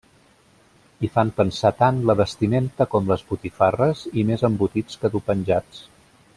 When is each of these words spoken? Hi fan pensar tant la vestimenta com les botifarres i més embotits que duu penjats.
Hi 1.01 1.09
fan 1.17 1.31
pensar 1.41 1.71
tant 1.81 1.99
la 2.11 2.15
vestimenta 2.23 2.89
com 2.95 3.11
les 3.13 3.27
botifarres 3.35 4.03
i 4.23 4.27
més 4.31 4.49
embotits 4.51 4.99
que 5.03 5.15
duu 5.17 5.27
penjats. 5.31 5.89